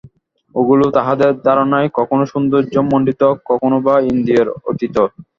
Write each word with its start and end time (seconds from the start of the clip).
এগুলি 0.55 0.85
তাহাদের 0.97 1.31
ধারণায় 1.47 1.87
কখনও 1.97 2.25
সৌন্দর্যমণ্ডিত, 2.31 3.21
কখনও 3.49 3.77
বা 3.85 3.95
ইন্দ্রিয়ের 4.09 4.47
অতীত। 4.69 4.95